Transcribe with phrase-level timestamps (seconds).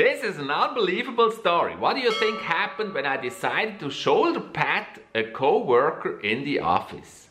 [0.00, 1.76] This is an unbelievable story.
[1.76, 6.60] What do you think happened when I decided to shoulder pat a co-worker in the
[6.60, 7.28] office?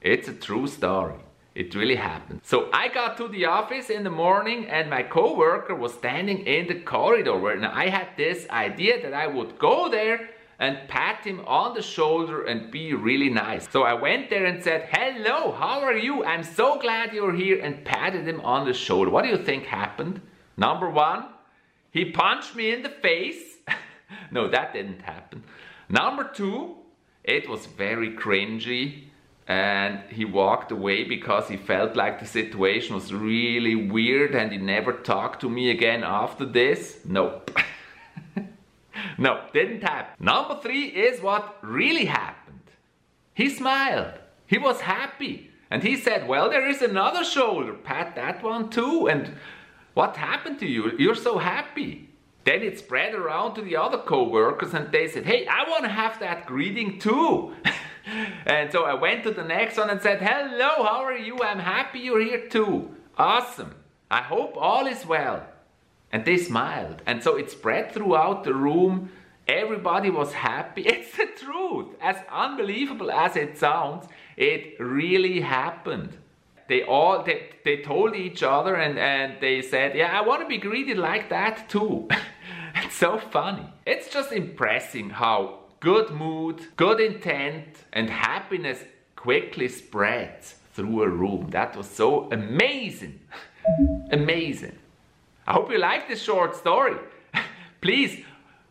[0.00, 1.18] It's a true story.
[1.56, 2.42] It really happened.
[2.44, 6.68] So I got to the office in the morning and my co-worker was standing in
[6.68, 10.30] the corridor and I had this idea that I would go there
[10.60, 13.68] and pat him on the shoulder and be really nice.
[13.68, 16.24] So I went there and said, hello, how are you?
[16.24, 19.10] I'm so glad you're here and patted him on the shoulder.
[19.10, 20.20] What do you think happened?
[20.56, 21.26] Number one,
[21.90, 23.58] he punched me in the face.
[24.30, 25.44] no, that didn't happen.
[25.88, 26.76] Number two,
[27.24, 29.04] it was very cringy
[29.48, 34.58] and he walked away because he felt like the situation was really weird and he
[34.58, 37.00] never talked to me again after this.
[37.04, 37.50] Nope.
[39.18, 40.24] no, didn't happen.
[40.24, 42.60] Number three is what really happened.
[43.34, 44.14] He smiled.
[44.46, 45.50] He was happy.
[45.70, 47.72] And he said, well, there is another shoulder.
[47.72, 49.08] Pat that one too.
[49.08, 49.34] And
[49.94, 50.92] what happened to you?
[50.98, 52.08] You're so happy.
[52.44, 55.90] Then it spread around to the other co-workers and they said, hey, I want to
[55.90, 57.54] have that greeting too.
[58.46, 61.40] and so I went to the next one and said, hello, how are you?
[61.40, 62.96] I'm happy you're here too.
[63.16, 63.74] Awesome.
[64.10, 65.46] I hope all is well.
[66.10, 67.00] And they smiled.
[67.06, 69.10] And so it spread throughout the room.
[69.46, 70.82] Everybody was happy.
[70.86, 71.94] It's the truth.
[72.00, 76.16] As unbelievable as it sounds, it really happened
[76.72, 80.48] they all they, they told each other and, and they said, yeah, I want to
[80.48, 82.08] be greeted like that too.
[82.76, 83.66] it's so funny.
[83.84, 88.82] It's just impressing how good mood, good intent and happiness
[89.16, 91.48] quickly spreads through a room.
[91.50, 93.20] That was so amazing.
[94.10, 94.78] amazing.
[95.46, 96.96] I hope you like this short story.
[97.82, 98.24] Please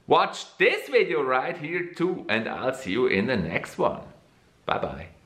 [0.08, 4.02] watch this video right here too and I'll see you in the next one.
[4.66, 5.21] Bye bye.